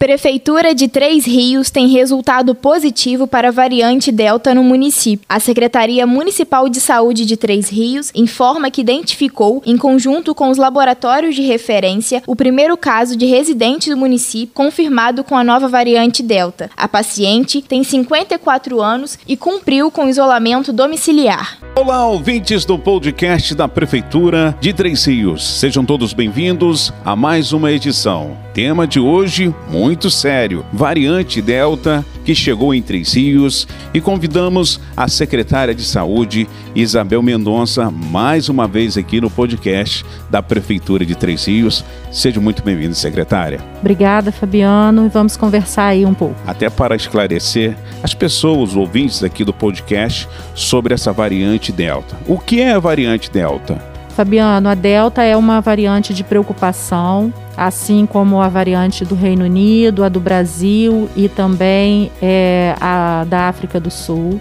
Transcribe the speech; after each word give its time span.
Prefeitura 0.00 0.74
de 0.74 0.88
Três 0.88 1.26
Rios 1.26 1.68
tem 1.68 1.86
resultado 1.86 2.54
positivo 2.54 3.26
para 3.26 3.48
a 3.48 3.52
variante 3.52 4.10
Delta 4.10 4.54
no 4.54 4.64
município. 4.64 5.26
A 5.28 5.38
Secretaria 5.38 6.06
Municipal 6.06 6.70
de 6.70 6.80
Saúde 6.80 7.26
de 7.26 7.36
Três 7.36 7.68
Rios 7.68 8.10
informa 8.14 8.70
que 8.70 8.80
identificou, 8.80 9.62
em 9.66 9.76
conjunto 9.76 10.34
com 10.34 10.48
os 10.48 10.56
laboratórios 10.56 11.34
de 11.34 11.42
referência, 11.42 12.22
o 12.26 12.34
primeiro 12.34 12.78
caso 12.78 13.14
de 13.14 13.26
residente 13.26 13.90
do 13.90 13.96
município 13.98 14.54
confirmado 14.54 15.22
com 15.22 15.36
a 15.36 15.44
nova 15.44 15.68
variante 15.68 16.22
Delta. 16.22 16.70
A 16.74 16.88
paciente 16.88 17.60
tem 17.60 17.84
54 17.84 18.80
anos 18.80 19.18
e 19.28 19.36
cumpriu 19.36 19.90
com 19.90 20.08
isolamento 20.08 20.72
domiciliar. 20.72 21.58
Olá, 21.76 22.06
ouvintes 22.06 22.64
do 22.64 22.78
podcast 22.78 23.54
da 23.54 23.68
Prefeitura 23.68 24.56
de 24.62 24.72
Três 24.72 25.04
Rios. 25.04 25.60
Sejam 25.60 25.84
todos 25.84 26.14
bem-vindos 26.14 26.90
a 27.04 27.14
mais 27.14 27.52
uma 27.52 27.70
edição. 27.70 28.38
Tema 28.54 28.86
de 28.86 28.98
hoje 28.98 29.54
muito 29.70 29.89
sério: 30.10 30.64
variante 30.72 31.40
Delta 31.40 32.04
que 32.24 32.34
chegou 32.34 32.74
em 32.74 32.82
Três 32.82 33.14
Rios 33.14 33.66
e 33.92 34.00
convidamos 34.00 34.80
a 34.96 35.08
secretária 35.08 35.74
de 35.74 35.82
Saúde, 35.82 36.48
Isabel 36.74 37.22
Mendonça, 37.22 37.90
mais 37.90 38.48
uma 38.48 38.68
vez 38.68 38.96
aqui 38.96 39.20
no 39.20 39.30
podcast 39.30 40.04
da 40.30 40.42
Prefeitura 40.42 41.04
de 41.04 41.14
Três 41.14 41.46
Rios. 41.46 41.84
Seja 42.12 42.40
muito 42.40 42.62
bem-vinda, 42.62 42.94
secretária. 42.94 43.60
Obrigada, 43.80 44.30
Fabiano, 44.30 45.06
e 45.06 45.08
vamos 45.08 45.36
conversar 45.36 45.86
aí 45.86 46.04
um 46.04 46.14
pouco. 46.14 46.36
Até 46.46 46.68
para 46.68 46.94
esclarecer 46.94 47.76
as 48.02 48.14
pessoas, 48.14 48.70
os 48.70 48.76
ouvintes 48.76 49.24
aqui 49.24 49.44
do 49.44 49.52
podcast, 49.52 50.28
sobre 50.54 50.94
essa 50.94 51.12
variante 51.12 51.72
Delta. 51.72 52.16
O 52.26 52.38
que 52.38 52.60
é 52.60 52.72
a 52.72 52.78
variante 52.78 53.30
Delta? 53.30 53.90
Fabiano, 54.10 54.68
a 54.68 54.74
Delta 54.74 55.22
é 55.22 55.36
uma 55.36 55.60
variante 55.60 56.12
de 56.12 56.22
preocupação, 56.22 57.32
assim 57.60 58.06
como 58.06 58.40
a 58.40 58.48
variante 58.48 59.04
do 59.04 59.14
Reino 59.14 59.44
Unido, 59.44 60.02
a 60.02 60.08
do 60.08 60.18
Brasil 60.18 61.10
e 61.14 61.28
também 61.28 62.10
é, 62.22 62.74
a 62.80 63.26
da 63.28 63.48
África 63.50 63.78
do 63.78 63.90
Sul. 63.90 64.40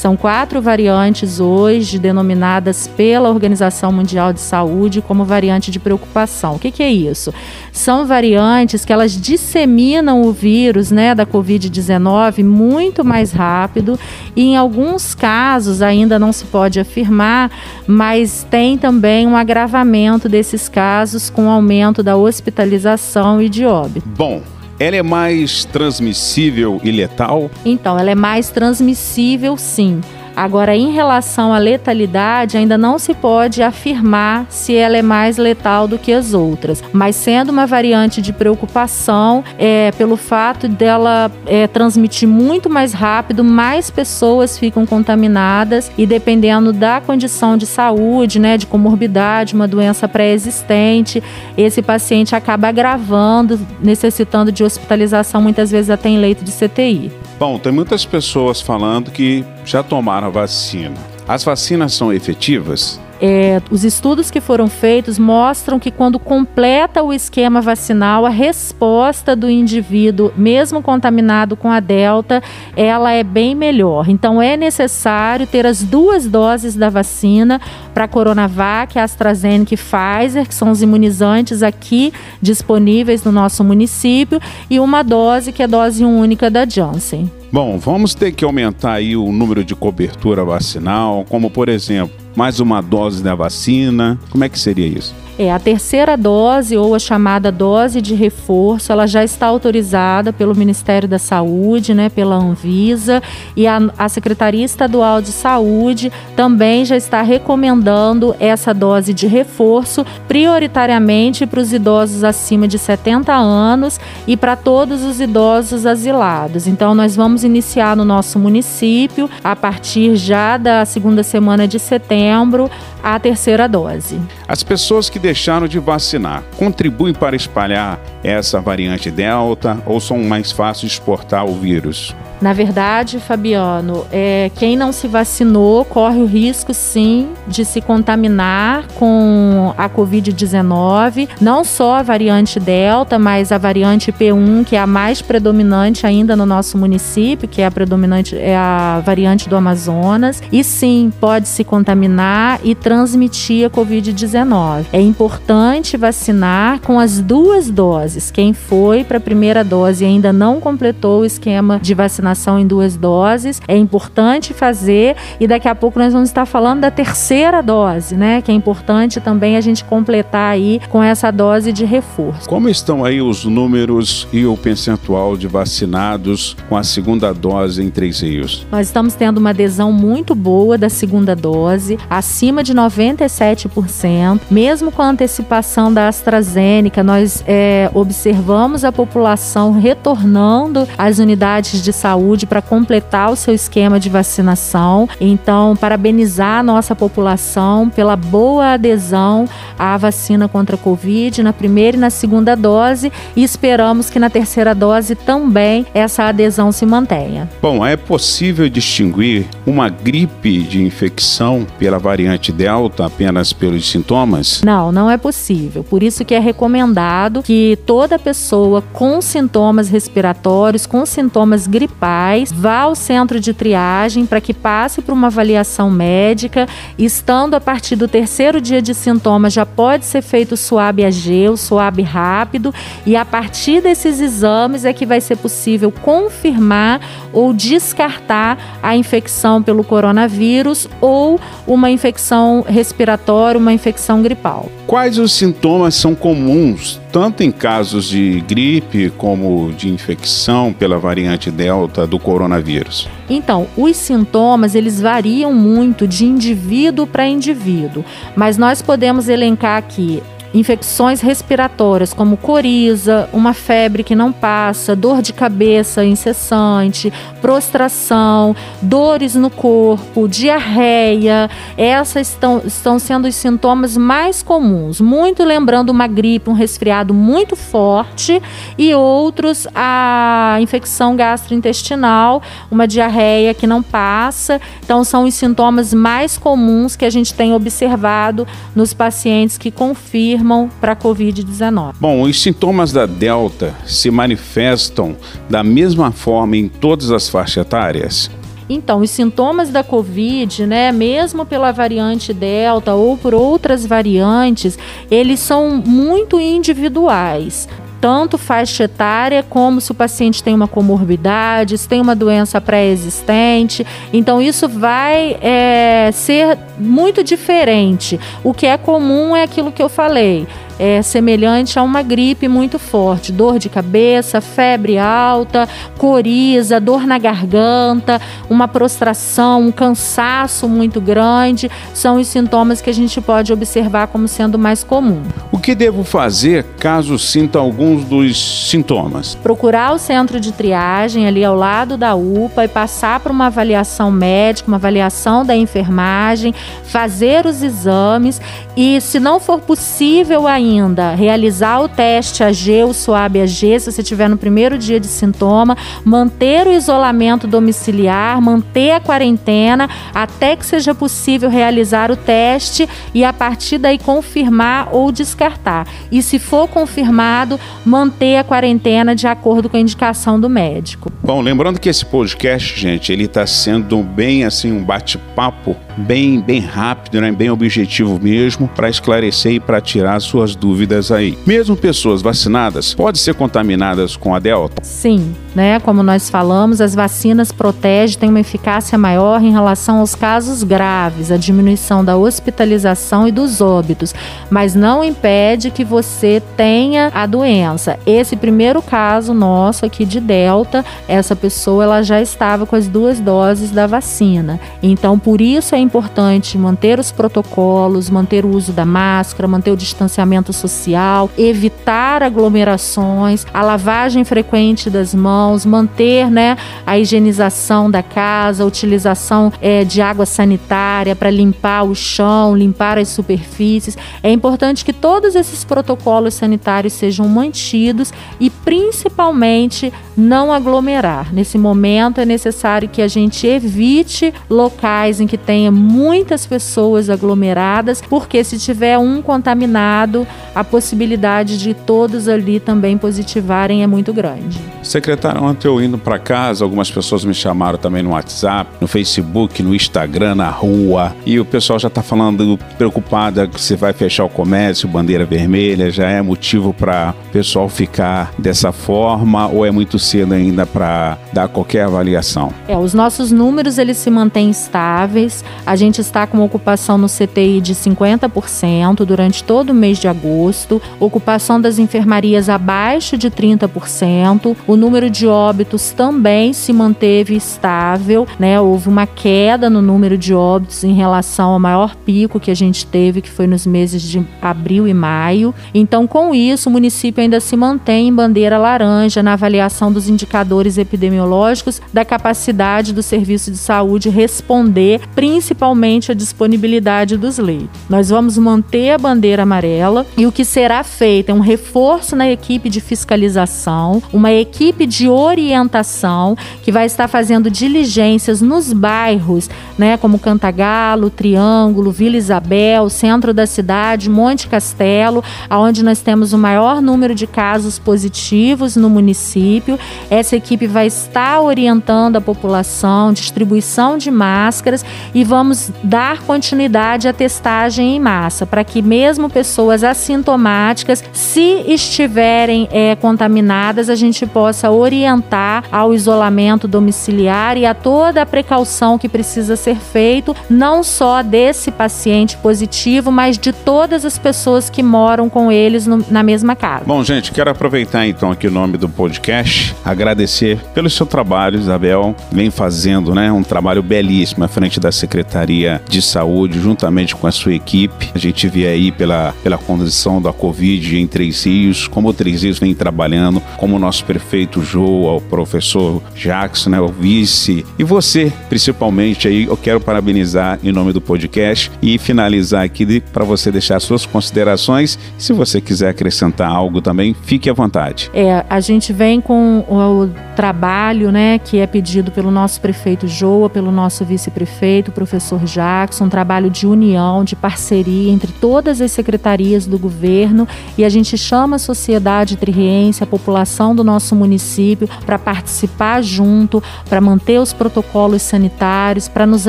São 0.00 0.16
quatro 0.16 0.62
variantes 0.62 1.40
hoje 1.40 1.98
denominadas 1.98 2.86
pela 2.86 3.28
Organização 3.28 3.92
Mundial 3.92 4.32
de 4.32 4.40
Saúde 4.40 5.02
como 5.02 5.26
variante 5.26 5.70
de 5.70 5.78
preocupação. 5.78 6.54
O 6.54 6.58
que, 6.58 6.70
que 6.70 6.82
é 6.82 6.90
isso? 6.90 7.34
São 7.70 8.06
variantes 8.06 8.82
que 8.82 8.94
elas 8.94 9.12
disseminam 9.12 10.22
o 10.22 10.32
vírus 10.32 10.90
né, 10.90 11.14
da 11.14 11.26
Covid-19 11.26 12.42
muito 12.42 13.04
mais 13.04 13.30
rápido 13.30 14.00
e 14.34 14.44
em 14.44 14.56
alguns 14.56 15.14
casos 15.14 15.82
ainda 15.82 16.18
não 16.18 16.32
se 16.32 16.46
pode 16.46 16.80
afirmar, 16.80 17.50
mas 17.86 18.46
tem 18.50 18.78
também 18.78 19.26
um 19.26 19.36
agravamento 19.36 20.30
desses 20.30 20.66
casos 20.66 21.28
com 21.28 21.50
aumento 21.50 22.02
da 22.02 22.16
hospitalização 22.16 23.42
e 23.42 23.50
de 23.50 23.66
óbito. 23.66 24.08
Bom, 24.16 24.40
ela 24.80 24.96
é 24.96 25.02
mais 25.02 25.66
transmissível 25.66 26.80
e 26.82 26.90
letal? 26.90 27.50
Então, 27.66 27.98
ela 27.98 28.10
é 28.10 28.14
mais 28.14 28.48
transmissível, 28.48 29.58
sim. 29.58 30.00
Agora, 30.40 30.74
em 30.74 30.90
relação 30.90 31.52
à 31.52 31.58
letalidade, 31.58 32.56
ainda 32.56 32.78
não 32.78 32.98
se 32.98 33.12
pode 33.12 33.62
afirmar 33.62 34.46
se 34.48 34.74
ela 34.74 34.96
é 34.96 35.02
mais 35.02 35.36
letal 35.36 35.86
do 35.86 35.98
que 35.98 36.10
as 36.10 36.32
outras, 36.32 36.82
mas 36.94 37.14
sendo 37.14 37.50
uma 37.50 37.66
variante 37.66 38.22
de 38.22 38.32
preocupação, 38.32 39.44
é, 39.58 39.92
pelo 39.92 40.16
fato 40.16 40.66
dela 40.66 41.30
é, 41.44 41.66
transmitir 41.66 42.26
muito 42.26 42.70
mais 42.70 42.94
rápido, 42.94 43.44
mais 43.44 43.90
pessoas 43.90 44.56
ficam 44.58 44.86
contaminadas 44.86 45.92
e 45.98 46.06
dependendo 46.06 46.72
da 46.72 47.02
condição 47.02 47.54
de 47.58 47.66
saúde, 47.66 48.38
né, 48.38 48.56
de 48.56 48.66
comorbidade, 48.66 49.54
uma 49.54 49.68
doença 49.68 50.08
pré-existente, 50.08 51.22
esse 51.54 51.82
paciente 51.82 52.34
acaba 52.34 52.68
agravando, 52.68 53.60
necessitando 53.82 54.50
de 54.50 54.64
hospitalização, 54.64 55.42
muitas 55.42 55.70
vezes 55.70 55.90
até 55.90 56.08
em 56.08 56.18
leito 56.18 56.42
de 56.42 56.50
CTI. 56.50 57.29
Bom, 57.40 57.58
tem 57.58 57.72
muitas 57.72 58.04
pessoas 58.04 58.60
falando 58.60 59.10
que 59.10 59.42
já 59.64 59.82
tomaram 59.82 60.26
a 60.26 60.30
vacina. 60.30 60.98
As 61.26 61.42
vacinas 61.42 61.94
são 61.94 62.12
efetivas? 62.12 63.00
É, 63.22 63.60
os 63.70 63.84
estudos 63.84 64.30
que 64.30 64.40
foram 64.40 64.66
feitos 64.66 65.18
mostram 65.18 65.78
que 65.78 65.90
quando 65.90 66.18
completa 66.18 67.02
o 67.02 67.12
esquema 67.12 67.60
vacinal, 67.60 68.24
a 68.24 68.30
resposta 68.30 69.36
do 69.36 69.50
indivíduo, 69.50 70.32
mesmo 70.34 70.80
contaminado 70.80 71.54
com 71.54 71.70
a 71.70 71.80
Delta, 71.80 72.42
ela 72.74 73.12
é 73.12 73.22
bem 73.22 73.54
melhor. 73.54 74.08
Então 74.08 74.40
é 74.40 74.56
necessário 74.56 75.46
ter 75.46 75.66
as 75.66 75.82
duas 75.82 76.26
doses 76.26 76.74
da 76.74 76.88
vacina 76.88 77.60
para 77.92 78.08
Coronavac, 78.08 78.98
AstraZeneca 78.98 79.74
e 79.74 79.76
Pfizer, 79.76 80.48
que 80.48 80.54
são 80.54 80.70
os 80.70 80.80
imunizantes 80.80 81.62
aqui 81.62 82.12
disponíveis 82.40 83.22
no 83.22 83.32
nosso 83.32 83.62
município, 83.62 84.40
e 84.70 84.80
uma 84.80 85.02
dose 85.02 85.52
que 85.52 85.62
é 85.62 85.66
dose 85.66 86.04
única 86.04 86.50
da 86.50 86.66
Janssen. 86.66 87.30
Bom, 87.52 87.78
vamos 87.78 88.14
ter 88.14 88.30
que 88.30 88.44
aumentar 88.44 88.92
aí 88.92 89.16
o 89.16 89.32
número 89.32 89.64
de 89.64 89.74
cobertura 89.74 90.44
vacinal, 90.44 91.26
como 91.28 91.50
por 91.50 91.68
exemplo, 91.68 92.19
mais 92.36 92.60
uma 92.60 92.80
dose 92.80 93.22
da 93.22 93.34
vacina. 93.34 94.18
Como 94.30 94.44
é 94.44 94.48
que 94.48 94.58
seria 94.58 94.86
isso? 94.86 95.14
É, 95.38 95.50
a 95.50 95.58
terceira 95.58 96.16
dose 96.16 96.76
ou 96.76 96.94
a 96.94 96.98
chamada 96.98 97.50
dose 97.50 98.00
de 98.00 98.14
reforço, 98.14 98.92
ela 98.92 99.06
já 99.06 99.24
está 99.24 99.46
autorizada 99.46 100.32
pelo 100.32 100.54
Ministério 100.54 101.08
da 101.08 101.18
Saúde, 101.18 101.94
né, 101.94 102.08
pela 102.08 102.36
Anvisa, 102.36 103.22
e 103.56 103.66
a, 103.66 103.80
a 103.96 104.08
Secretaria 104.08 104.64
Estadual 104.64 105.22
de 105.22 105.32
Saúde 105.32 106.12
também 106.36 106.84
já 106.84 106.96
está 106.96 107.22
recomendando 107.22 108.34
essa 108.38 108.74
dose 108.74 109.14
de 109.14 109.26
reforço, 109.26 110.04
prioritariamente 110.28 111.46
para 111.46 111.60
os 111.60 111.72
idosos 111.72 112.22
acima 112.22 112.68
de 112.68 112.78
70 112.78 113.32
anos 113.34 113.98
e 114.26 114.36
para 114.36 114.56
todos 114.56 115.02
os 115.02 115.20
idosos 115.20 115.86
asilados. 115.86 116.66
Então, 116.66 116.94
nós 116.94 117.16
vamos 117.16 117.44
iniciar 117.44 117.96
no 117.96 118.04
nosso 118.04 118.38
município, 118.38 119.28
a 119.42 119.56
partir 119.56 120.16
já 120.16 120.56
da 120.56 120.84
segunda 120.84 121.22
semana 121.22 121.66
de 121.66 121.78
setembro, 121.78 122.70
a 123.02 123.18
terceira 123.18 123.68
dose. 123.68 124.20
As 124.46 124.62
pessoas 124.62 125.08
que 125.08 125.18
deixaram 125.30 125.68
de 125.68 125.78
vacinar 125.78 126.42
contribuem 126.56 127.14
para 127.14 127.36
espalhar 127.36 128.00
essa 128.24 128.60
variante 128.60 129.12
Delta 129.12 129.80
ou 129.86 130.00
são 130.00 130.18
mais 130.24 130.50
fáceis 130.50 130.90
de 130.90 130.98
exportar 130.98 131.44
o 131.46 131.54
vírus? 131.54 132.16
Na 132.40 132.54
verdade, 132.54 133.20
Fabiano, 133.20 134.06
é, 134.10 134.50
quem 134.56 134.74
não 134.74 134.92
se 134.92 135.06
vacinou 135.06 135.84
corre 135.84 136.20
o 136.20 136.26
risco 136.26 136.72
sim 136.72 137.28
de 137.46 137.64
se 137.66 137.82
contaminar 137.82 138.86
com 138.94 139.74
a 139.76 139.88
Covid-19, 139.90 141.28
não 141.40 141.62
só 141.64 141.96
a 141.96 142.02
variante 142.02 142.58
Delta, 142.58 143.18
mas 143.18 143.52
a 143.52 143.58
variante 143.58 144.10
P1, 144.10 144.64
que 144.64 144.74
é 144.74 144.78
a 144.78 144.86
mais 144.86 145.20
predominante 145.20 146.06
ainda 146.06 146.34
no 146.34 146.46
nosso 146.46 146.78
município, 146.78 147.46
que 147.46 147.60
é 147.60 147.66
a 147.66 147.70
predominante, 147.70 148.36
é 148.36 148.56
a 148.56 149.02
variante 149.04 149.48
do 149.48 149.56
Amazonas, 149.56 150.42
e 150.50 150.64
sim 150.64 151.12
pode 151.20 151.46
se 151.46 151.62
contaminar 151.62 152.58
e 152.64 152.74
transmitir 152.74 153.66
a 153.66 153.70
Covid-19. 153.70 154.86
É 154.92 155.00
importante 155.00 155.96
vacinar 155.96 156.80
com 156.80 156.98
as 156.98 157.20
duas 157.20 157.70
doses. 157.70 158.30
Quem 158.30 158.54
foi 158.54 159.04
para 159.04 159.18
a 159.18 159.20
primeira 159.20 159.62
dose 159.62 160.04
e 160.04 160.06
ainda 160.06 160.32
não 160.32 160.58
completou 160.58 161.20
o 161.20 161.24
esquema 161.24 161.78
de 161.82 161.92
vacinação 161.92 162.29
vacinação 162.30 162.58
em 162.58 162.66
duas 162.66 162.96
doses. 162.96 163.60
É 163.66 163.76
importante 163.76 164.54
fazer 164.54 165.16
e 165.38 165.46
daqui 165.46 165.68
a 165.68 165.74
pouco 165.74 165.98
nós 165.98 166.12
vamos 166.12 166.28
estar 166.28 166.46
falando 166.46 166.80
da 166.80 166.90
terceira 166.90 167.62
dose, 167.62 168.16
né? 168.16 168.40
Que 168.40 168.50
é 168.50 168.54
importante 168.54 169.20
também 169.20 169.56
a 169.56 169.60
gente 169.60 169.84
completar 169.84 170.52
aí 170.52 170.80
com 170.88 171.02
essa 171.02 171.30
dose 171.30 171.72
de 171.72 171.84
reforço. 171.84 172.48
Como 172.48 172.68
estão 172.68 173.04
aí 173.04 173.20
os 173.20 173.44
números 173.44 174.26
e 174.32 174.46
o 174.46 174.56
percentual 174.56 175.36
de 175.36 175.46
vacinados 175.46 176.56
com 176.68 176.76
a 176.76 176.82
segunda 176.82 177.32
dose 177.32 177.82
em 177.82 177.90
Três 177.90 178.20
Rios? 178.20 178.66
Nós 178.70 178.86
estamos 178.86 179.14
tendo 179.14 179.38
uma 179.38 179.50
adesão 179.50 179.92
muito 179.92 180.34
boa 180.34 180.78
da 180.78 180.88
segunda 180.88 181.34
dose, 181.34 181.98
acima 182.08 182.62
de 182.62 182.74
97%. 182.74 184.40
Mesmo 184.50 184.92
com 184.92 185.02
a 185.02 185.08
antecipação 185.08 185.92
da 185.92 186.08
AstraZeneca, 186.08 187.02
nós 187.02 187.42
é, 187.46 187.90
observamos 187.94 188.84
a 188.84 188.92
população 188.92 189.72
retornando 189.72 190.86
às 190.96 191.18
unidades 191.18 191.82
de 191.82 191.92
saúde 191.92 192.19
saúde 192.20 192.46
para 192.46 192.60
completar 192.60 193.30
o 193.30 193.36
seu 193.36 193.54
esquema 193.54 193.98
de 193.98 194.10
vacinação. 194.10 195.08
Então, 195.18 195.74
parabenizar 195.74 196.58
a 196.58 196.62
nossa 196.62 196.94
população 196.94 197.88
pela 197.88 198.14
boa 198.14 198.74
adesão 198.74 199.48
à 199.80 199.96
vacina 199.96 200.46
contra 200.46 200.76
a 200.76 200.78
Covid 200.78 201.42
na 201.42 201.54
primeira 201.54 201.96
e 201.96 202.00
na 202.00 202.10
segunda 202.10 202.54
dose 202.54 203.10
e 203.34 203.42
esperamos 203.42 204.10
que 204.10 204.18
na 204.18 204.28
terceira 204.28 204.74
dose 204.74 205.14
também 205.14 205.86
essa 205.94 206.24
adesão 206.24 206.70
se 206.70 206.84
mantenha. 206.84 207.48
Bom, 207.62 207.84
é 207.84 207.96
possível 207.96 208.68
distinguir 208.68 209.46
uma 209.66 209.88
gripe 209.88 210.58
de 210.58 210.82
infecção 210.82 211.66
pela 211.78 211.98
variante 211.98 212.52
Delta 212.52 213.06
apenas 213.06 213.52
pelos 213.54 213.88
sintomas? 213.88 214.60
Não, 214.62 214.92
não 214.92 215.10
é 215.10 215.16
possível. 215.16 215.82
Por 215.82 216.02
isso 216.02 216.24
que 216.24 216.34
é 216.34 216.38
recomendado 216.38 217.42
que 217.42 217.78
toda 217.86 218.18
pessoa 218.18 218.82
com 218.92 219.20
sintomas 219.22 219.88
respiratórios, 219.88 220.86
com 220.86 221.06
sintomas 221.06 221.66
gripais, 221.66 222.52
vá 222.52 222.80
ao 222.80 222.94
centro 222.94 223.40
de 223.40 223.54
triagem 223.54 224.26
para 224.26 224.40
que 224.40 224.52
passe 224.52 225.00
por 225.00 225.12
uma 225.12 225.28
avaliação 225.28 225.90
médica. 225.90 226.68
Estando 226.98 227.54
a 227.54 227.60
partir 227.60 227.96
do 227.96 228.06
terceiro 228.06 228.60
dia 228.60 228.82
de 228.82 228.94
sintomas, 228.94 229.52
já 229.52 229.64
pode 229.76 230.04
ser 230.04 230.22
feito 230.22 230.52
o 230.52 230.56
suave 230.56 231.04
AG, 231.04 231.48
o 231.48 231.56
suave 231.56 232.02
rápido, 232.02 232.74
e 233.06 233.16
a 233.16 233.24
partir 233.24 233.80
desses 233.80 234.20
exames 234.20 234.84
é 234.84 234.92
que 234.92 235.06
vai 235.06 235.20
ser 235.20 235.36
possível 235.36 235.90
confirmar 235.90 237.00
ou 237.32 237.52
descartar 237.52 238.78
a 238.82 238.96
infecção 238.96 239.62
pelo 239.62 239.84
coronavírus 239.84 240.88
ou 241.00 241.40
uma 241.66 241.90
infecção 241.90 242.64
respiratória, 242.66 243.58
uma 243.58 243.72
infecção 243.72 244.22
gripal. 244.22 244.68
Quais 244.86 245.18
os 245.18 245.32
sintomas 245.32 245.94
são 245.94 246.14
comuns, 246.14 247.00
tanto 247.12 247.42
em 247.42 247.50
casos 247.50 248.08
de 248.08 248.40
gripe 248.40 249.10
como 249.16 249.72
de 249.72 249.88
infecção 249.88 250.72
pela 250.72 250.98
variante 250.98 251.50
Delta 251.50 252.06
do 252.06 252.18
coronavírus? 252.18 253.08
Então, 253.28 253.66
os 253.76 253.96
sintomas 253.96 254.74
eles 254.74 255.00
variam 255.00 255.52
muito 255.52 256.06
de 256.06 256.24
indivíduo 256.24 257.06
para 257.06 257.26
indivíduo, 257.26 258.04
mas 258.36 258.56
nós 258.56 258.82
podemos 258.82 259.28
elencar 259.28 259.78
aqui 259.78 260.22
infecções 260.52 261.20
respiratórias 261.20 262.12
como 262.12 262.36
coriza, 262.36 263.28
uma 263.32 263.54
febre 263.54 264.02
que 264.02 264.14
não 264.14 264.32
passa, 264.32 264.96
dor 264.96 265.22
de 265.22 265.32
cabeça 265.32 266.04
incessante, 266.04 267.12
prostração, 267.40 268.54
dores 268.82 269.34
no 269.34 269.50
corpo, 269.50 270.28
diarreia. 270.28 271.48
Essas 271.76 272.28
estão, 272.28 272.62
estão 272.64 272.98
sendo 272.98 273.28
os 273.28 273.34
sintomas 273.34 273.96
mais 273.96 274.42
comuns. 274.42 275.00
Muito 275.00 275.44
lembrando 275.44 275.90
uma 275.90 276.06
gripe, 276.06 276.50
um 276.50 276.54
resfriado 276.54 277.14
muito 277.14 277.54
forte 277.54 278.42
e 278.76 278.92
outros 278.94 279.66
a 279.74 280.58
infecção 280.60 281.14
gastrointestinal, 281.14 282.42
uma 282.70 282.88
diarreia 282.88 283.54
que 283.54 283.66
não 283.66 283.82
passa. 283.82 284.60
Então 284.82 285.04
são 285.04 285.24
os 285.24 285.34
sintomas 285.34 285.94
mais 285.94 286.36
comuns 286.36 286.96
que 286.96 287.04
a 287.04 287.10
gente 287.10 287.32
tem 287.34 287.54
observado 287.54 288.46
nos 288.74 288.92
pacientes 288.92 289.56
que 289.56 289.70
confirmam 289.70 290.39
confirmam 290.40 290.70
para 290.80 290.92
a 290.92 290.96
Covid-19. 290.96 291.94
Bom, 292.00 292.22
os 292.22 292.40
sintomas 292.40 292.92
da 292.92 293.06
Delta 293.06 293.74
se 293.86 294.10
manifestam 294.10 295.16
da 295.48 295.62
mesma 295.62 296.10
forma 296.10 296.56
em 296.56 296.68
todas 296.68 297.10
as 297.10 297.28
faixas 297.28 297.66
etárias? 297.66 298.30
Então, 298.68 299.00
os 299.00 299.10
sintomas 299.10 299.70
da 299.70 299.82
Covid, 299.82 300.66
né, 300.66 300.92
mesmo 300.92 301.44
pela 301.44 301.72
variante 301.72 302.32
Delta 302.32 302.94
ou 302.94 303.16
por 303.16 303.34
outras 303.34 303.84
variantes, 303.84 304.78
eles 305.10 305.40
são 305.40 305.82
muito 305.84 306.38
individuais 306.38 307.68
tanto 308.00 308.38
faixa 308.38 308.84
etária 308.84 309.42
como 309.42 309.80
se 309.80 309.92
o 309.92 309.94
paciente 309.94 310.42
tem 310.42 310.54
uma 310.54 310.66
comorbidade, 310.66 311.76
se 311.76 311.88
tem 311.88 312.00
uma 312.00 312.16
doença 312.16 312.60
pré-existente. 312.60 313.86
Então, 314.12 314.40
isso 314.40 314.68
vai 314.68 315.36
é, 315.40 316.10
ser 316.12 316.58
muito 316.78 317.22
diferente. 317.22 318.18
O 318.42 318.54
que 318.54 318.66
é 318.66 318.78
comum 318.78 319.36
é 319.36 319.42
aquilo 319.42 319.70
que 319.70 319.82
eu 319.82 319.88
falei 319.88 320.46
é 320.80 321.02
semelhante 321.02 321.78
a 321.78 321.82
uma 321.82 322.00
gripe 322.00 322.48
muito 322.48 322.78
forte, 322.78 323.30
dor 323.30 323.58
de 323.58 323.68
cabeça, 323.68 324.40
febre 324.40 324.96
alta, 324.96 325.68
coriza, 325.98 326.80
dor 326.80 327.06
na 327.06 327.18
garganta, 327.18 328.18
uma 328.48 328.66
prostração, 328.66 329.66
um 329.66 329.70
cansaço 329.70 330.66
muito 330.66 330.98
grande, 330.98 331.70
são 331.92 332.16
os 332.16 332.26
sintomas 332.28 332.80
que 332.80 332.88
a 332.88 332.94
gente 332.94 333.20
pode 333.20 333.52
observar 333.52 334.06
como 334.06 334.26
sendo 334.26 334.58
mais 334.58 334.82
comum. 334.82 335.20
O 335.52 335.58
que 335.58 335.74
devo 335.74 336.02
fazer 336.02 336.64
caso 336.78 337.18
sinta 337.18 337.58
alguns 337.58 338.02
dos 338.04 338.70
sintomas? 338.70 339.34
Procurar 339.34 339.92
o 339.92 339.98
centro 339.98 340.40
de 340.40 340.50
triagem 340.50 341.26
ali 341.26 341.44
ao 341.44 341.54
lado 341.54 341.98
da 341.98 342.14
UPA 342.14 342.64
e 342.64 342.68
passar 342.68 343.20
para 343.20 343.30
uma 343.30 343.48
avaliação 343.48 344.10
médica, 344.10 344.68
uma 344.68 344.78
avaliação 344.78 345.44
da 345.44 345.54
enfermagem, 345.54 346.54
fazer 346.84 347.44
os 347.44 347.62
exames 347.62 348.40
e, 348.74 348.98
se 349.02 349.20
não 349.20 349.38
for 349.38 349.60
possível 349.60 350.46
ainda, 350.46 350.69
ainda 350.70 351.14
realizar 351.14 351.80
o 351.80 351.88
teste 351.88 352.44
AG, 352.44 352.84
o 352.84 352.92
SWAB 352.92 353.42
AG, 353.42 353.80
se 353.80 353.92
você 353.92 354.02
tiver 354.02 354.28
no 354.28 354.36
primeiro 354.36 354.78
dia 354.78 355.00
de 355.00 355.06
sintoma, 355.06 355.76
manter 356.04 356.66
o 356.66 356.72
isolamento 356.72 357.46
domiciliar, 357.46 358.40
manter 358.40 358.92
a 358.92 359.00
quarentena 359.00 359.88
até 360.14 360.54
que 360.56 360.64
seja 360.64 360.94
possível 360.94 361.50
realizar 361.50 362.10
o 362.10 362.16
teste 362.16 362.88
e 363.14 363.24
a 363.24 363.32
partir 363.32 363.78
daí 363.78 363.98
confirmar 363.98 364.88
ou 364.92 365.10
descartar. 365.10 365.86
E 366.10 366.22
se 366.22 366.38
for 366.38 366.68
confirmado, 366.68 367.58
manter 367.84 368.36
a 368.36 368.44
quarentena 368.44 369.14
de 369.14 369.26
acordo 369.26 369.68
com 369.68 369.76
a 369.76 369.80
indicação 369.80 370.40
do 370.40 370.48
médico. 370.48 371.10
Bom, 371.22 371.40
lembrando 371.40 371.80
que 371.80 371.88
esse 371.88 372.04
podcast, 372.04 372.78
gente, 372.78 373.12
ele 373.12 373.24
está 373.24 373.46
sendo 373.46 374.02
bem 374.02 374.44
assim 374.44 374.72
um 374.72 374.84
bate-papo 374.84 375.76
bem 375.96 376.40
bem 376.40 376.60
rápido, 376.60 377.20
né, 377.20 377.30
bem 377.30 377.50
objetivo 377.50 378.18
mesmo, 378.20 378.68
para 378.68 378.88
esclarecer 378.88 379.52
e 379.52 379.60
para 379.60 379.80
tirar 379.80 380.20
suas 380.20 380.49
dúvidas 380.54 381.10
aí. 381.10 381.38
Mesmo 381.46 381.76
pessoas 381.76 382.22
vacinadas 382.22 382.94
podem 382.94 383.20
ser 383.20 383.34
contaminadas 383.34 384.16
com 384.16 384.34
a 384.34 384.38
Delta? 384.38 384.82
Sim, 384.82 385.34
né? 385.54 385.80
Como 385.80 386.02
nós 386.02 386.30
falamos, 386.30 386.80
as 386.80 386.94
vacinas 386.94 387.52
protegem, 387.52 388.18
têm 388.18 388.30
uma 388.30 388.40
eficácia 388.40 388.96
maior 388.96 389.42
em 389.42 389.52
relação 389.52 389.98
aos 389.98 390.14
casos 390.14 390.62
graves, 390.62 391.30
a 391.30 391.36
diminuição 391.36 392.04
da 392.04 392.16
hospitalização 392.16 393.26
e 393.26 393.32
dos 393.32 393.60
óbitos, 393.60 394.14
mas 394.48 394.74
não 394.74 395.02
impede 395.02 395.70
que 395.70 395.84
você 395.84 396.42
tenha 396.56 397.10
a 397.14 397.26
doença. 397.26 397.98
Esse 398.06 398.36
primeiro 398.36 398.80
caso 398.80 399.34
nosso 399.34 399.84
aqui 399.84 400.04
de 400.04 400.20
Delta, 400.20 400.84
essa 401.08 401.34
pessoa 401.34 401.84
ela 401.84 402.02
já 402.02 402.20
estava 402.20 402.64
com 402.64 402.76
as 402.76 402.86
duas 402.86 403.20
doses 403.20 403.70
da 403.70 403.86
vacina. 403.86 404.60
Então, 404.82 405.18
por 405.18 405.40
isso 405.40 405.74
é 405.74 405.78
importante 405.78 406.56
manter 406.56 406.98
os 406.98 407.10
protocolos, 407.10 408.08
manter 408.08 408.44
o 408.44 408.50
uso 408.50 408.72
da 408.72 408.84
máscara, 408.84 409.48
manter 409.48 409.70
o 409.70 409.76
distanciamento 409.76 410.39
social, 410.52 411.30
evitar 411.36 412.22
aglomerações, 412.22 413.46
a 413.52 413.62
lavagem 413.62 414.24
frequente 414.24 414.88
das 414.88 415.14
mãos, 415.14 415.66
manter 415.66 416.30
né, 416.30 416.56
a 416.86 416.98
higienização 416.98 417.90
da 417.90 418.02
casa, 418.02 418.62
a 418.62 418.66
utilização 418.66 419.52
é, 419.60 419.84
de 419.84 420.00
água 420.00 420.26
sanitária 420.26 421.14
para 421.14 421.30
limpar 421.30 421.84
o 421.84 421.94
chão, 421.94 422.56
limpar 422.56 422.98
as 422.98 423.08
superfícies. 423.08 423.96
É 424.22 424.30
importante 424.30 424.84
que 424.84 424.92
todos 424.92 425.34
esses 425.34 425.64
protocolos 425.64 426.34
sanitários 426.34 426.92
sejam 426.92 427.28
mantidos 427.28 428.12
e 428.38 428.50
principalmente 428.50 429.92
não 430.16 430.52
aglomerar. 430.52 431.32
Nesse 431.32 431.58
momento 431.58 432.20
é 432.20 432.24
necessário 432.24 432.88
que 432.88 433.02
a 433.02 433.08
gente 433.08 433.46
evite 433.46 434.32
locais 434.48 435.20
em 435.20 435.26
que 435.26 435.38
tenha 435.38 435.70
muitas 435.70 436.46
pessoas 436.46 437.08
aglomeradas, 437.08 438.02
porque 438.08 438.44
se 438.44 438.58
tiver 438.58 438.98
um 438.98 439.22
contaminado, 439.22 440.26
a 440.54 440.64
possibilidade 440.64 441.58
de 441.58 441.74
todos 441.74 442.28
ali 442.28 442.58
também 442.58 442.96
positivarem 442.96 443.82
é 443.82 443.86
muito 443.86 444.12
grande. 444.12 444.58
Secretário, 444.82 445.42
ontem 445.42 445.68
eu 445.68 445.80
indo 445.80 445.98
para 445.98 446.18
casa, 446.18 446.64
algumas 446.64 446.90
pessoas 446.90 447.24
me 447.24 447.34
chamaram 447.34 447.78
também 447.78 448.02
no 448.02 448.10
WhatsApp, 448.10 448.70
no 448.80 448.88
Facebook, 448.88 449.62
no 449.62 449.74
Instagram, 449.74 450.34
na 450.36 450.48
rua, 450.48 451.14
e 451.26 451.38
o 451.38 451.44
pessoal 451.44 451.78
já 451.78 451.88
está 451.88 452.02
falando 452.02 452.58
preocupada 452.78 453.46
que 453.46 453.60
se 453.60 453.76
vai 453.76 453.92
fechar 453.92 454.24
o 454.24 454.28
comércio, 454.28 454.88
bandeira 454.88 455.24
vermelha, 455.24 455.90
já 455.90 456.08
é 456.08 456.22
motivo 456.22 456.72
para 456.72 457.14
o 457.28 457.32
pessoal 457.32 457.68
ficar 457.68 458.32
dessa 458.38 458.72
forma 458.72 459.46
ou 459.48 459.66
é 459.66 459.70
muito 459.70 459.98
cedo 459.98 460.34
ainda 460.34 460.64
para 460.64 461.18
dar 461.32 461.48
qualquer 461.48 461.84
avaliação? 461.84 462.52
É, 462.66 462.76
os 462.76 462.94
nossos 462.94 463.30
números 463.30 463.78
eles 463.78 463.96
se 463.96 464.10
mantêm 464.10 464.50
estáveis. 464.50 465.44
A 465.66 465.76
gente 465.76 466.00
está 466.00 466.26
com 466.26 466.38
uma 466.38 466.46
ocupação 466.46 466.96
no 466.96 467.06
CTI 467.06 467.60
de 467.60 467.74
50% 467.74 469.04
durante 469.04 469.44
todo 469.44 469.70
o 469.70 469.74
mês 469.74 469.98
de 469.98 470.08
agosto 470.08 470.19
agosto, 470.20 470.80
ocupação 470.98 471.60
das 471.60 471.78
enfermarias 471.78 472.48
abaixo 472.48 473.16
de 473.16 473.30
30%, 473.30 474.56
o 474.66 474.76
número 474.76 475.08
de 475.08 475.26
óbitos 475.26 475.90
também 475.90 476.52
se 476.52 476.72
manteve 476.72 477.34
estável, 477.34 478.26
né? 478.38 478.60
Houve 478.60 478.88
uma 478.88 479.06
queda 479.06 479.70
no 479.70 479.80
número 479.80 480.18
de 480.18 480.34
óbitos 480.34 480.84
em 480.84 480.92
relação 480.92 481.50
ao 481.50 481.58
maior 481.58 481.96
pico 481.96 482.38
que 482.38 482.50
a 482.50 482.54
gente 482.54 482.86
teve, 482.86 483.22
que 483.22 483.30
foi 483.30 483.46
nos 483.46 483.66
meses 483.66 484.02
de 484.02 484.24
abril 484.42 484.86
e 484.86 484.92
maio. 484.92 485.54
Então, 485.72 486.06
com 486.06 486.34
isso, 486.34 486.68
o 486.68 486.72
município 486.72 487.22
ainda 487.22 487.40
se 487.40 487.56
mantém 487.56 488.08
em 488.08 488.14
bandeira 488.14 488.58
laranja 488.58 489.22
na 489.22 489.32
avaliação 489.32 489.90
dos 489.92 490.08
indicadores 490.08 490.76
epidemiológicos 490.76 491.80
da 491.92 492.04
capacidade 492.04 492.92
do 492.92 493.02
serviço 493.02 493.50
de 493.50 493.58
saúde 493.58 494.08
responder, 494.10 495.00
principalmente 495.14 496.12
a 496.12 496.14
disponibilidade 496.14 497.16
dos 497.16 497.38
leitos. 497.38 497.80
Nós 497.88 498.10
vamos 498.10 498.36
manter 498.36 498.90
a 498.90 498.98
bandeira 498.98 499.42
amarela 499.44 500.06
e 500.16 500.26
o 500.26 500.32
que 500.32 500.44
será 500.44 500.82
feito 500.82 501.30
é 501.30 501.34
um 501.34 501.40
reforço 501.40 502.14
na 502.14 502.30
equipe 502.30 502.68
de 502.68 502.80
fiscalização, 502.80 504.02
uma 504.12 504.32
equipe 504.32 504.86
de 504.86 505.08
orientação 505.08 506.36
que 506.62 506.72
vai 506.72 506.86
estar 506.86 507.08
fazendo 507.08 507.50
diligências 507.50 508.42
nos 508.42 508.72
bairros, 508.72 509.48
né, 509.78 509.96
como 509.96 510.18
Cantagalo, 510.18 511.10
Triângulo, 511.10 511.90
Vila 511.90 512.16
Isabel, 512.16 512.90
centro 512.90 513.32
da 513.32 513.46
cidade, 513.46 514.10
Monte 514.10 514.48
Castelo, 514.48 515.24
aonde 515.48 515.82
nós 515.82 516.00
temos 516.00 516.32
o 516.32 516.38
maior 516.38 516.82
número 516.82 517.14
de 517.14 517.26
casos 517.26 517.78
positivos 517.78 518.76
no 518.76 518.90
município. 518.90 519.78
Essa 520.10 520.36
equipe 520.36 520.66
vai 520.66 520.86
estar 520.86 521.40
orientando 521.40 522.16
a 522.16 522.20
população, 522.20 523.12
distribuição 523.12 523.96
de 523.96 524.10
máscaras 524.10 524.84
e 525.14 525.24
vamos 525.24 525.70
dar 525.82 526.20
continuidade 526.22 527.08
à 527.08 527.12
testagem 527.12 527.96
em 527.96 528.00
massa, 528.00 528.44
para 528.44 528.64
que 528.64 528.82
mesmo 528.82 529.30
pessoas 529.30 529.82
assintomáticas, 530.00 531.04
se 531.12 531.62
estiverem 531.66 532.66
é, 532.72 532.96
contaminadas, 532.96 533.90
a 533.90 533.94
gente 533.94 534.26
possa 534.26 534.70
orientar 534.70 535.64
ao 535.70 535.92
isolamento 535.92 536.66
domiciliar 536.66 537.58
e 537.58 537.66
a 537.66 537.74
toda 537.74 538.22
a 538.22 538.26
precaução 538.26 538.98
que 538.98 539.08
precisa 539.08 539.56
ser 539.56 539.76
feito, 539.76 540.34
não 540.48 540.82
só 540.82 541.22
desse 541.22 541.70
paciente 541.70 542.36
positivo, 542.38 543.12
mas 543.12 543.36
de 543.36 543.52
todas 543.52 544.04
as 544.04 544.18
pessoas 544.18 544.70
que 544.70 544.82
moram 544.82 545.28
com 545.28 545.52
eles 545.52 545.86
no, 545.86 546.04
na 546.10 546.22
mesma 546.22 546.56
casa. 546.56 546.84
Bom, 546.86 547.04
gente, 547.04 547.30
quero 547.32 547.50
aproveitar 547.50 548.06
então 548.06 548.30
aqui 548.30 548.46
o 548.46 548.50
nome 548.50 548.78
do 548.78 548.88
podcast, 548.88 549.76
agradecer 549.84 550.58
pelo 550.74 550.88
seu 550.88 551.04
trabalho, 551.04 551.58
Isabel, 551.58 552.14
vem 552.32 552.50
fazendo, 552.50 553.14
né, 553.14 553.30
um 553.30 553.42
trabalho 553.42 553.82
belíssimo 553.82 554.44
à 554.44 554.48
frente 554.48 554.80
da 554.80 554.90
Secretaria 554.90 555.82
de 555.88 556.00
Saúde, 556.00 556.58
juntamente 556.58 557.14
com 557.14 557.26
a 557.26 557.32
sua 557.32 557.54
equipe. 557.54 558.10
A 558.14 558.18
gente 558.18 558.48
vê 558.48 558.66
aí 558.66 558.90
pela, 558.90 559.34
pela 559.42 559.58
condição 559.90 560.22
da 560.22 560.32
Covid 560.32 560.98
em 560.98 561.06
Três 561.06 561.44
Rios, 561.44 561.88
como 561.88 562.08
o 562.08 562.12
Três 562.12 562.42
Rios 562.44 562.60
vem 562.60 562.72
trabalhando, 562.74 563.42
como 563.56 563.74
o 563.74 563.78
nosso 563.78 564.04
prefeito 564.04 564.62
João, 564.62 565.16
o 565.16 565.20
professor 565.20 566.00
Jackson, 566.14 566.70
né, 566.70 566.80
o 566.80 566.86
vice, 566.86 567.66
e 567.76 567.82
você, 567.82 568.32
principalmente 568.48 569.26
aí, 569.26 569.46
eu 569.46 569.56
quero 569.56 569.80
parabenizar 569.80 570.60
em 570.62 570.70
nome 570.70 570.92
do 570.92 571.00
podcast 571.00 571.72
e 571.82 571.98
finalizar 571.98 572.64
aqui 572.64 573.00
para 573.00 573.24
você 573.24 573.50
deixar 573.50 573.80
suas 573.80 574.06
considerações. 574.06 574.96
Se 575.18 575.32
você 575.32 575.60
quiser 575.60 575.88
acrescentar 575.88 576.48
algo 576.48 576.80
também, 576.80 577.14
fique 577.22 577.50
à 577.50 577.52
vontade. 577.52 578.10
É, 578.14 578.44
a 578.48 578.60
gente 578.60 578.92
vem 578.92 579.20
com 579.20 579.64
o 579.68 580.08
trabalho, 580.36 581.10
né, 581.10 581.38
que 581.38 581.58
é 581.58 581.66
pedido 581.66 582.12
pelo 582.12 582.30
nosso 582.30 582.60
prefeito 582.60 583.08
Joa, 583.08 583.50
pelo 583.50 583.72
nosso 583.72 584.04
vice-prefeito, 584.04 584.92
professor 584.92 585.44
Jackson, 585.44 586.04
um 586.04 586.08
trabalho 586.08 586.48
de 586.48 586.66
união, 586.66 587.24
de 587.24 587.34
parceria 587.34 588.12
entre 588.12 588.32
todas 588.32 588.80
as 588.80 588.92
secretarias 588.92 589.66
do 589.66 589.79
governo 589.80 590.46
e 590.78 590.84
a 590.84 590.88
gente 590.88 591.18
chama 591.18 591.56
a 591.56 591.58
sociedade 591.58 592.36
triense, 592.36 593.02
a 593.02 593.06
população 593.06 593.74
do 593.74 593.82
nosso 593.82 594.14
município 594.14 594.88
para 595.04 595.18
participar 595.18 596.02
junto, 596.02 596.62
para 596.88 597.00
manter 597.00 597.40
os 597.40 597.52
protocolos 597.52 598.22
sanitários, 598.22 599.08
para 599.08 599.26
nos 599.26 599.48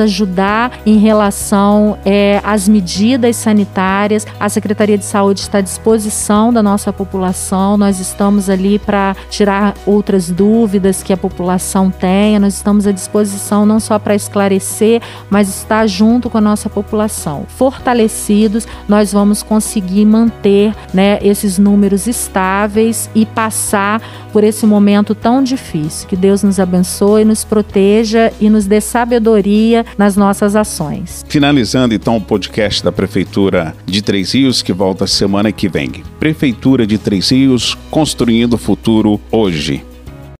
ajudar 0.00 0.80
em 0.84 0.98
relação 0.98 1.98
é, 2.04 2.40
às 2.42 2.68
medidas 2.68 3.36
sanitárias. 3.36 4.26
A 4.40 4.48
Secretaria 4.48 4.98
de 4.98 5.04
Saúde 5.04 5.40
está 5.40 5.58
à 5.58 5.60
disposição 5.60 6.52
da 6.52 6.62
nossa 6.62 6.92
população, 6.92 7.76
nós 7.76 8.00
estamos 8.00 8.48
ali 8.48 8.78
para 8.78 9.14
tirar 9.30 9.74
outras 9.86 10.30
dúvidas 10.30 11.02
que 11.02 11.12
a 11.12 11.16
população 11.16 11.90
tenha, 11.90 12.40
nós 12.40 12.54
estamos 12.54 12.86
à 12.86 12.92
disposição 12.92 13.66
não 13.66 13.78
só 13.78 13.98
para 13.98 14.14
esclarecer, 14.14 15.00
mas 15.28 15.48
estar 15.48 15.86
junto 15.86 16.30
com 16.30 16.38
a 16.38 16.40
nossa 16.40 16.68
população. 16.68 17.44
Fortalecidos, 17.48 18.66
nós 18.88 19.12
vamos 19.12 19.42
conseguir 19.42 20.04
manter 20.22 20.74
né, 20.94 21.18
esses 21.22 21.58
números 21.58 22.06
estáveis 22.06 23.10
e 23.14 23.26
passar 23.26 24.00
por 24.32 24.44
esse 24.44 24.64
momento 24.64 25.14
tão 25.14 25.42
difícil. 25.42 26.08
Que 26.08 26.16
Deus 26.16 26.42
nos 26.42 26.58
abençoe, 26.60 27.24
nos 27.24 27.44
proteja 27.44 28.32
e 28.40 28.48
nos 28.48 28.66
dê 28.66 28.80
sabedoria 28.80 29.84
nas 29.98 30.16
nossas 30.16 30.54
ações. 30.56 31.24
Finalizando 31.28 31.94
então 31.94 32.16
o 32.16 32.20
podcast 32.20 32.82
da 32.84 32.92
Prefeitura 32.92 33.74
de 33.84 34.02
Três 34.02 34.32
Rios, 34.32 34.62
que 34.62 34.72
volta 34.72 35.06
semana 35.06 35.50
que 35.52 35.68
vem. 35.68 35.90
Prefeitura 36.18 36.86
de 36.86 36.98
Três 36.98 37.30
Rios, 37.30 37.76
construindo 37.90 38.54
o 38.54 38.58
futuro 38.58 39.20
hoje. 39.30 39.91